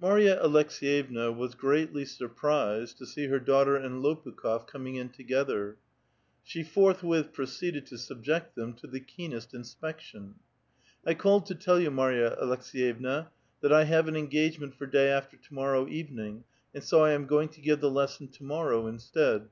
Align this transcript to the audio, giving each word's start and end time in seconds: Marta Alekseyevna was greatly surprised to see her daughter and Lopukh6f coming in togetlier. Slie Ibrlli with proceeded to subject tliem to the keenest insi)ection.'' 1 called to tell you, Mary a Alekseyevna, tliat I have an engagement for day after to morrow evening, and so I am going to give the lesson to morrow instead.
Marta 0.00 0.36
Alekseyevna 0.42 1.30
was 1.32 1.54
greatly 1.54 2.04
surprised 2.04 2.98
to 2.98 3.06
see 3.06 3.28
her 3.28 3.38
daughter 3.38 3.76
and 3.76 4.02
Lopukh6f 4.02 4.66
coming 4.66 4.96
in 4.96 5.10
togetlier. 5.10 5.76
Slie 6.44 6.66
Ibrlli 6.66 7.04
with 7.04 7.32
proceeded 7.32 7.86
to 7.86 7.96
subject 7.96 8.56
tliem 8.56 8.76
to 8.78 8.88
the 8.88 8.98
keenest 8.98 9.52
insi)ection.'' 9.52 10.32
1 11.04 11.14
called 11.14 11.46
to 11.46 11.54
tell 11.54 11.78
you, 11.78 11.92
Mary 11.92 12.20
a 12.20 12.34
Alekseyevna, 12.42 13.28
tliat 13.62 13.72
I 13.72 13.84
have 13.84 14.08
an 14.08 14.16
engagement 14.16 14.74
for 14.74 14.86
day 14.86 15.08
after 15.08 15.36
to 15.36 15.54
morrow 15.54 15.86
evening, 15.86 16.42
and 16.74 16.82
so 16.82 17.04
I 17.04 17.12
am 17.12 17.28
going 17.28 17.50
to 17.50 17.60
give 17.60 17.78
the 17.78 17.92
lesson 17.92 18.26
to 18.26 18.42
morrow 18.42 18.88
instead. 18.88 19.50